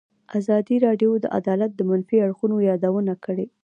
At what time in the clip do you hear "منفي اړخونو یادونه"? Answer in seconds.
1.89-3.13